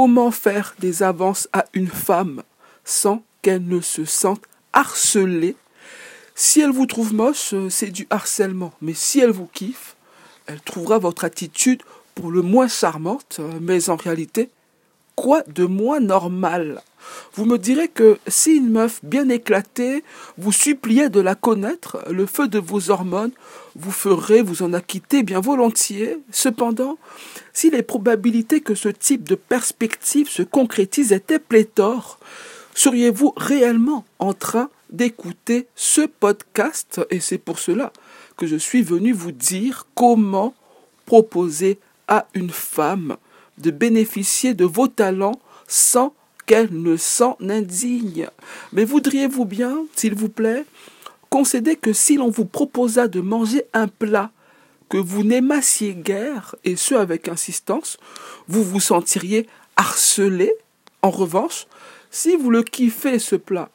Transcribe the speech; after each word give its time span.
Comment 0.00 0.30
faire 0.30 0.76
des 0.78 1.02
avances 1.02 1.48
à 1.52 1.64
une 1.72 1.88
femme 1.88 2.44
sans 2.84 3.24
qu'elle 3.42 3.66
ne 3.66 3.80
se 3.80 4.04
sente 4.04 4.42
harcelée? 4.72 5.56
Si 6.36 6.60
elle 6.60 6.70
vous 6.70 6.86
trouve 6.86 7.12
moche, 7.12 7.52
c'est 7.68 7.90
du 7.90 8.06
harcèlement. 8.08 8.72
Mais 8.80 8.94
si 8.94 9.18
elle 9.18 9.32
vous 9.32 9.48
kiffe, 9.52 9.96
elle 10.46 10.60
trouvera 10.60 10.98
votre 10.98 11.24
attitude 11.24 11.82
pour 12.14 12.30
le 12.30 12.42
moins 12.42 12.68
charmante. 12.68 13.40
Mais 13.60 13.90
en 13.90 13.96
réalité, 13.96 14.50
quoi 15.18 15.42
de 15.48 15.64
moins 15.64 15.98
normal? 15.98 16.80
Vous 17.34 17.44
me 17.44 17.58
direz 17.58 17.88
que 17.88 18.18
si 18.28 18.54
une 18.58 18.70
meuf 18.70 19.00
bien 19.02 19.28
éclatée 19.28 20.04
vous 20.36 20.52
suppliait 20.52 21.08
de 21.08 21.18
la 21.18 21.34
connaître, 21.34 22.04
le 22.08 22.24
feu 22.24 22.46
de 22.46 22.60
vos 22.60 22.90
hormones 22.90 23.32
vous 23.74 23.90
ferait 23.90 24.42
vous 24.42 24.62
en 24.62 24.72
acquitter 24.72 25.24
bien 25.24 25.40
volontiers. 25.40 26.18
Cependant, 26.30 26.98
si 27.52 27.68
les 27.68 27.82
probabilités 27.82 28.60
que 28.60 28.76
ce 28.76 28.88
type 28.88 29.28
de 29.28 29.34
perspective 29.34 30.28
se 30.28 30.44
concrétise 30.44 31.10
étaient 31.10 31.40
pléthores, 31.40 32.20
seriez-vous 32.74 33.32
réellement 33.36 34.04
en 34.20 34.34
train 34.34 34.70
d'écouter 34.90 35.66
ce 35.74 36.02
podcast? 36.02 37.00
Et 37.10 37.18
c'est 37.18 37.38
pour 37.38 37.58
cela 37.58 37.92
que 38.36 38.46
je 38.46 38.56
suis 38.56 38.82
venu 38.82 39.12
vous 39.12 39.32
dire 39.32 39.88
comment 39.96 40.54
proposer 41.06 41.80
à 42.06 42.28
une 42.34 42.50
femme 42.50 43.16
de 43.58 43.70
bénéficier 43.70 44.54
de 44.54 44.64
vos 44.64 44.88
talents 44.88 45.40
sans 45.66 46.14
qu'elle 46.46 46.70
ne 46.72 46.96
s'en 46.96 47.36
indigne. 47.40 48.28
Mais 48.72 48.84
voudriez-vous 48.84 49.44
bien, 49.44 49.84
s'il 49.94 50.14
vous 50.14 50.30
plaît, 50.30 50.64
concéder 51.30 51.76
que 51.76 51.92
si 51.92 52.16
l'on 52.16 52.30
vous 52.30 52.46
proposa 52.46 53.06
de 53.06 53.20
manger 53.20 53.64
un 53.74 53.88
plat 53.88 54.30
que 54.88 54.96
vous 54.96 55.22
n'aimassiez 55.22 55.94
guère, 55.94 56.54
et 56.64 56.76
ce 56.76 56.94
avec 56.94 57.28
insistance, 57.28 57.98
vous 58.48 58.64
vous 58.64 58.80
sentiriez 58.80 59.46
harcelé? 59.76 60.54
En 61.02 61.10
revanche, 61.10 61.66
si 62.10 62.36
vous 62.36 62.50
le 62.50 62.62
kiffez 62.62 63.18
ce 63.18 63.36
plat, 63.36 63.68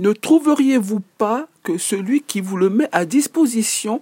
ne 0.00 0.12
trouveriez-vous 0.12 1.02
pas 1.18 1.46
que 1.62 1.78
celui 1.78 2.22
qui 2.22 2.40
vous 2.40 2.56
le 2.56 2.70
met 2.70 2.88
à 2.90 3.04
disposition 3.04 4.00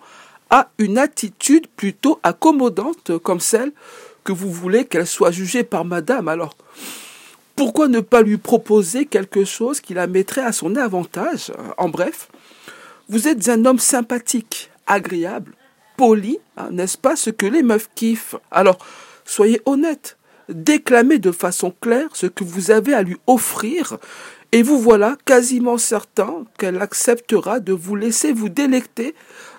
a 0.49 0.71
une 0.79 0.97
attitude 0.97 1.67
plutôt 1.67 2.19
accommodante 2.23 3.19
comme 3.19 3.41
celle 3.41 3.73
vous 4.33 4.51
voulez 4.51 4.85
qu'elle 4.85 5.07
soit 5.07 5.31
jugée 5.31 5.65
par 5.65 5.85
madame 5.85 6.29
Alors, 6.29 6.57
pourquoi 7.57 7.89
ne 7.89 8.01
pas 8.01 8.23
lui 8.23 8.37
proposer 8.37 9.07
quelque 9.07 9.45
chose 9.45 9.81
qui 9.81 9.95
la 9.95 10.07
mettrait 10.07 10.45
à 10.45 10.53
son 10.53 10.77
avantage? 10.77 11.53
En 11.77 11.89
bref, 11.89 12.29
vous 13.09 13.27
êtes 13.27 13.49
un 13.49 13.65
homme 13.65 13.79
sympathique, 13.79 14.71
agréable, 14.87 15.55
poli, 15.97 16.39
hein, 16.57 16.69
n'est-ce 16.71 16.99
pas 16.99 17.17
ce 17.17 17.31
que 17.31 17.47
les 17.47 17.63
meufs 17.63 17.91
kiffent? 17.95 18.37
Alors, 18.51 18.79
soyez 19.25 19.61
honnête, 19.67 20.17
déclamez 20.49 21.19
de 21.19 21.33
façon 21.33 21.75
claire 21.81 22.09
ce 22.13 22.27
que 22.27 22.45
vous 22.45 22.71
avez 22.71 22.95
à 22.95 23.03
lui 23.03 23.17
offrir, 23.27 23.99
et 24.53 24.63
vous 24.63 24.79
voilà 24.79 25.17
quasiment 25.25 25.77
certain 25.77 26.45
qu'elle 26.59 26.81
acceptera 26.81 27.61
de 27.61 27.73
vous 27.73 27.97
laisser 27.97 28.33
vous 28.33 28.49
délecter 28.49 29.15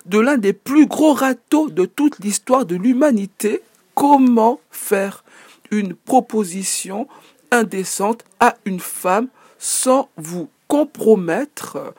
de 0.06 0.18
l'un 0.18 0.36
des 0.36 0.52
plus 0.52 0.86
gros 0.86 1.12
râteaux 1.12 1.68
de 1.68 1.84
toute 1.84 2.18
l'histoire 2.18 2.66
de 2.66 2.74
l'humanité. 2.76 3.62
Comment 4.00 4.60
faire 4.70 5.24
une 5.70 5.92
proposition 5.92 7.06
indécente 7.50 8.24
à 8.40 8.56
une 8.64 8.80
femme 8.80 9.28
sans 9.58 10.08
vous 10.16 10.48
compromettre? 10.68 11.92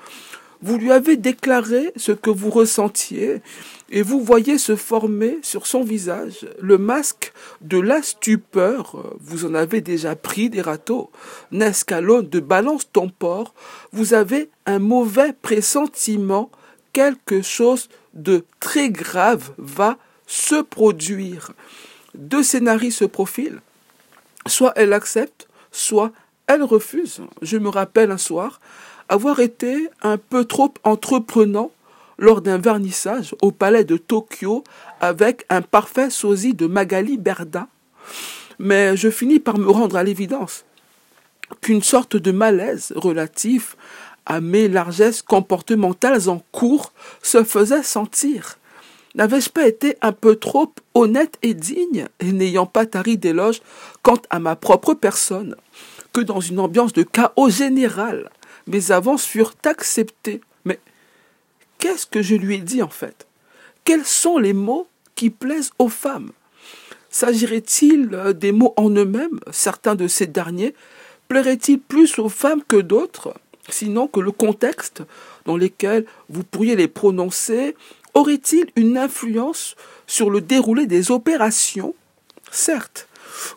Vous 0.63 0.79
lui 0.79 0.91
avez 0.91 1.15
déclaré 1.15 1.91
ce 1.95 2.11
que 2.11 2.31
vous 2.31 2.49
ressentiez 2.49 3.43
et 3.91 4.01
vous 4.01 4.19
voyez 4.19 4.57
se 4.57 4.75
former 4.75 5.37
sur 5.43 5.67
son 5.67 5.83
visage 5.83 6.47
le 6.59 6.79
masque 6.79 7.33
de 7.61 7.79
la 7.79 8.01
stupeur. 8.01 9.13
Vous 9.19 9.45
en 9.45 9.53
avez 9.53 9.81
déjà 9.81 10.15
pris 10.15 10.49
des 10.49 10.61
râteaux. 10.61 11.11
N'est-ce 11.51 11.85
de 11.85 12.39
balance 12.39 12.91
ton 12.91 13.09
port, 13.09 13.53
vous 13.91 14.15
avez 14.15 14.49
un 14.65 14.79
mauvais 14.79 15.33
pressentiment. 15.33 16.49
Quelque 16.93 17.43
chose 17.43 17.89
de 18.15 18.43
très 18.59 18.89
grave 18.89 19.51
va 19.59 19.99
se 20.25 20.63
produire. 20.63 21.51
Deux 22.15 22.43
scénarios 22.43 22.91
se 22.91 23.05
profilent. 23.05 23.61
Soit 24.47 24.73
elle 24.75 24.93
accepte, 24.93 25.47
soit 25.71 26.11
elle 26.47 26.63
refuse. 26.63 27.21
Je 27.41 27.57
me 27.57 27.69
rappelle 27.69 28.11
un 28.11 28.17
soir 28.17 28.59
avoir 29.09 29.39
été 29.39 29.89
un 30.03 30.17
peu 30.17 30.45
trop 30.45 30.73
entreprenant 30.83 31.71
lors 32.17 32.41
d'un 32.41 32.57
vernissage 32.57 33.35
au 33.41 33.51
palais 33.51 33.83
de 33.83 33.97
Tokyo 33.97 34.63
avec 35.01 35.45
un 35.49 35.61
parfait 35.61 36.09
sosie 36.09 36.53
de 36.53 36.67
Magali 36.67 37.17
Berda. 37.17 37.67
Mais 38.59 38.95
je 38.95 39.09
finis 39.09 39.39
par 39.39 39.57
me 39.57 39.69
rendre 39.69 39.95
à 39.97 40.03
l'évidence 40.03 40.65
qu'une 41.59 41.81
sorte 41.81 42.15
de 42.15 42.31
malaise 42.31 42.93
relatif 42.95 43.75
à 44.25 44.39
mes 44.39 44.67
largesses 44.69 45.21
comportementales 45.21 46.29
en 46.29 46.39
cours 46.51 46.93
se 47.21 47.43
faisait 47.43 47.83
sentir. 47.83 48.59
N'avais-je 49.15 49.49
pas 49.49 49.67
été 49.67 49.97
un 50.01 50.13
peu 50.13 50.35
trop 50.37 50.73
honnête 50.93 51.37
et 51.41 51.53
digne, 51.53 52.07
et 52.19 52.31
n'ayant 52.31 52.65
pas 52.65 52.85
tari 52.85 53.17
d'éloge 53.17 53.61
quant 54.03 54.21
à 54.29 54.39
ma 54.39 54.55
propre 54.55 54.93
personne, 54.93 55.55
que 56.13 56.21
dans 56.21 56.39
une 56.39 56.59
ambiance 56.59 56.93
de 56.93 57.03
chaos 57.03 57.49
général, 57.49 58.29
mes 58.67 58.91
avances 58.91 59.25
furent 59.25 59.55
acceptées. 59.65 60.41
Mais 60.65 60.79
qu'est-ce 61.77 62.05
que 62.05 62.21
je 62.21 62.35
lui 62.35 62.55
ai 62.55 62.61
dit 62.61 62.81
en 62.81 62.89
fait? 62.89 63.27
Quels 63.83 64.05
sont 64.05 64.37
les 64.37 64.53
mots 64.53 64.87
qui 65.15 65.29
plaisent 65.29 65.71
aux 65.77 65.89
femmes? 65.89 66.31
S'agirait-il 67.09 68.09
des 68.35 68.53
mots 68.53 68.73
en 68.77 68.89
eux-mêmes? 68.91 69.39
Certains 69.51 69.95
de 69.95 70.07
ces 70.07 70.27
derniers 70.27 70.73
plairaient-ils 71.27 71.79
plus 71.79 72.17
aux 72.19 72.29
femmes 72.29 72.63
que 72.65 72.77
d'autres? 72.77 73.33
Sinon 73.67 74.07
que 74.07 74.19
le 74.19 74.31
contexte 74.31 75.03
dans 75.45 75.57
lequel 75.57 76.05
vous 76.29 76.43
pourriez 76.43 76.75
les 76.75 76.87
prononcer 76.87 77.75
aurait-il 78.13 78.67
une 78.75 78.97
influence 78.97 79.75
sur 80.07 80.29
le 80.29 80.41
déroulé 80.41 80.85
des 80.85 81.11
opérations? 81.11 81.95
Certes, 82.51 83.07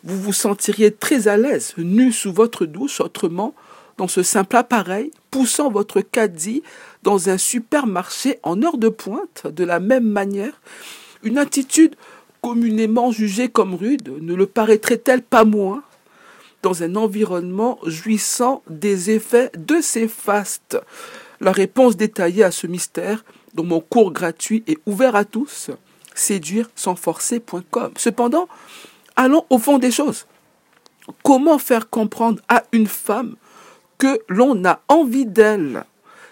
vous 0.03 0.19
vous 0.19 0.33
sentiriez 0.33 0.91
très 0.91 1.27
à 1.27 1.37
l'aise, 1.37 1.73
nu 1.77 2.11
sous 2.11 2.31
votre 2.31 2.65
douche, 2.65 3.01
autrement, 3.01 3.53
dans 3.97 4.07
ce 4.07 4.23
simple 4.23 4.55
appareil, 4.55 5.11
poussant 5.31 5.69
votre 5.69 6.01
caddie 6.01 6.63
dans 7.03 7.29
un 7.29 7.37
supermarché 7.37 8.39
en 8.43 8.61
heure 8.63 8.77
de 8.77 8.89
pointe, 8.89 9.47
de 9.47 9.63
la 9.63 9.79
même 9.79 10.07
manière, 10.07 10.59
une 11.23 11.37
attitude 11.37 11.95
communément 12.41 13.11
jugée 13.11 13.49
comme 13.49 13.73
rude 13.73 14.13
ne 14.21 14.35
le 14.35 14.45
paraîtrait-elle 14.45 15.21
pas 15.21 15.45
moins 15.45 15.83
dans 16.61 16.83
un 16.83 16.95
environnement 16.95 17.79
jouissant 17.85 18.63
des 18.69 19.11
effets 19.11 19.51
de 19.57 19.81
ces 19.81 20.07
fastes? 20.07 20.77
La 21.41 21.51
réponse 21.51 21.97
détaillée 21.97 22.43
à 22.43 22.51
ce 22.51 22.67
mystère 22.67 23.23
dont 23.55 23.63
mon 23.63 23.79
cours 23.79 24.11
gratuit 24.11 24.63
est 24.67 24.77
ouvert 24.85 25.15
à 25.15 25.25
tous, 25.25 25.71
séduire 26.13 26.69
sans 26.75 26.95
forcer.com. 26.95 27.91
Cependant, 27.97 28.47
allons 29.15 29.45
au 29.49 29.57
fond 29.57 29.79
des 29.79 29.91
choses. 29.91 30.27
Comment 31.23 31.57
faire 31.57 31.89
comprendre 31.89 32.41
à 32.49 32.63
une 32.71 32.87
femme 32.87 33.35
que 33.97 34.19
l'on 34.27 34.65
a 34.65 34.81
envie 34.87 35.25
d'elle 35.25 35.85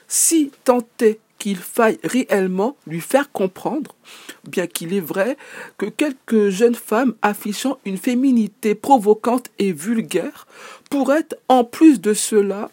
si 0.08 0.52
tant 0.64 0.86
est 1.00 1.20
qu'il 1.40 1.58
faille 1.58 2.00
réellement 2.04 2.78
lui 2.88 3.02
faire 3.02 3.32
comprendre, 3.32 3.96
bien 4.48 4.66
qu'il 4.66 4.94
est 4.94 5.02
vrai 5.02 5.36
que 5.78 5.88
quelques 5.88 6.50
jeunes 6.50 6.76
femmes 6.76 7.16
affichant 7.22 7.80
une 7.84 7.98
féminité 7.98 8.76
provocante 8.76 9.50
et 9.60 9.74
vulgaire 9.74 10.48
pourraient, 10.90 11.28
en 11.50 11.66
plus 11.66 12.00
de 12.00 12.14
cela, 12.14 12.70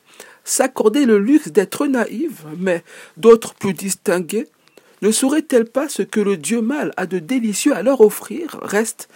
s'accorder 0.50 1.06
le 1.06 1.19
luxe 1.19 1.49
d'être 1.49 1.87
naïve, 1.87 2.44
mais 2.59 2.83
d'autres 3.16 3.55
plus 3.55 3.72
distinguées, 3.72 4.49
ne 5.00 5.12
sauraient-elles 5.12 5.71
pas 5.71 5.88
ce 5.88 6.03
que 6.03 6.21
le 6.21 6.37
Dieu 6.37 6.61
mâle 6.61 6.93
a 6.97 7.06
de 7.06 7.21
délicieux 7.21 7.75
à 7.75 7.83
leur 7.83 8.00
offrir? 8.00 8.59
Reste 8.61 9.09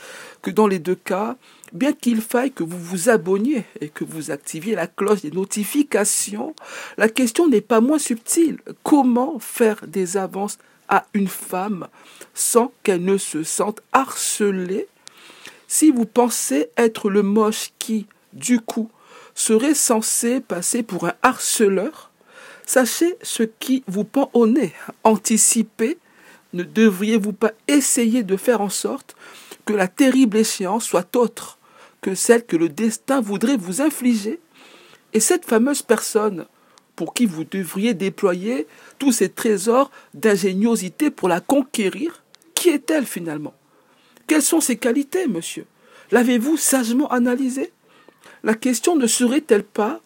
que 0.43 0.51
dans 0.51 0.69
les 0.69 0.79
deux 0.79 0.95
cas, 0.95 1.37
bien 1.73 1.93
qu'il 1.93 2.21
faille 2.21 2.53
que 2.53 2.63
vous 2.63 2.79
vous 2.79 3.09
abonniez 3.09 3.65
et 3.81 3.89
que 3.89 4.05
vous 4.05 4.31
activiez 4.31 4.77
la 4.77 4.87
cloche 4.87 5.23
des 5.23 5.33
notifications, 5.33 6.55
la 6.97 7.09
question 7.09 7.49
n'est 7.49 7.61
pas 7.61 7.81
moins 7.81 7.99
subtile. 7.99 8.59
Comment 8.85 9.39
faire 9.41 9.85
des 9.89 10.17
avances 10.17 10.59
à 10.89 11.07
une 11.15 11.29
femme 11.29 11.89
sans 12.33 12.73
qu'elle 12.85 13.05
ne 13.05 13.19
se 13.19 13.43
sente 13.43 13.83
harcelée? 13.93 14.87
Si 15.67 15.91
vous 15.91 16.07
pensez 16.07 16.69
être 16.77 17.11
le 17.11 17.25
moche 17.25 17.73
qui, 17.81 18.07
du 18.33 18.61
coup, 18.61 18.89
serait 19.35 19.75
censé 19.75 20.41
passer 20.41 20.83
pour 20.83 21.07
un 21.07 21.15
harceleur, 21.23 22.11
sachez 22.67 23.17
ce 23.23 23.43
qui 23.43 23.85
vous 23.87 24.05
pend 24.05 24.31
au 24.33 24.47
nez. 24.47 24.73
Anticipez, 25.03 25.99
ne 26.53 26.63
devriez-vous 26.63 27.33
pas 27.33 27.53
essayer 27.69 28.23
de 28.23 28.37
faire 28.37 28.61
en 28.61 28.69
sorte 28.69 29.17
que 29.65 29.73
la 29.73 29.89
terrible 29.89 30.37
échéance 30.37 30.85
soit 30.85 31.17
autre 31.17 31.59
que 32.01 32.15
celle 32.15 32.45
que 32.45 32.57
le 32.57 32.69
destin 32.69 33.21
voudrait 33.21 33.57
vous 33.57 33.81
infliger? 33.81 34.39
Et 35.15 35.21
cette 35.21 35.47
fameuse 35.47 35.83
personne 35.83 36.47
pour 36.97 37.15
qui 37.15 37.27
vous 37.27 37.45
devriez 37.45 37.95
déployer 37.95 38.67
tous 38.99 39.11
ces 39.11 39.29
trésors 39.29 39.91
d'ingéniosité 40.13 41.11
pour 41.11 41.29
la 41.29 41.41
conquérir, 41.41 42.23
qui 42.55 42.69
est-elle 42.69 43.07
finalement? 43.07 43.55
Quelles 44.27 44.43
sont 44.43 44.61
ses 44.61 44.77
qualités, 44.77 45.27
monsieur? 45.27 45.67
L'avez-vous 46.11 46.57
sagement 46.57 47.09
analysée? 47.11 47.73
La 48.45 48.55
question 48.55 48.95
ne 48.95 49.07
serait-elle 49.07 49.65
pas 49.65 50.01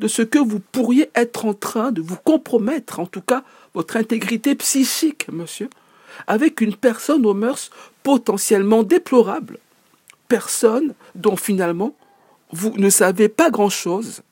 de 0.00 0.08
ce 0.08 0.22
que 0.22 0.38
vous 0.38 0.58
pourriez 0.58 1.10
être 1.14 1.46
en 1.46 1.54
train 1.54 1.92
de 1.92 2.02
vous 2.02 2.16
compromettre, 2.16 3.00
en 3.00 3.06
tout 3.06 3.20
cas 3.20 3.44
votre 3.72 3.96
intégrité 3.96 4.54
psychique, 4.56 5.28
monsieur, 5.32 5.70
avec 6.26 6.60
une 6.60 6.74
personne 6.76 7.24
aux 7.24 7.34
mœurs 7.34 7.70
potentiellement 8.02 8.82
déplorables, 8.82 9.58
personne 10.28 10.94
dont 11.14 11.36
finalement 11.36 11.94
vous 12.50 12.72
ne 12.76 12.90
savez 12.90 13.28
pas 13.28 13.50
grand-chose, 13.50 14.22